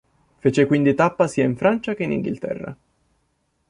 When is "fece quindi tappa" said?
0.39-1.27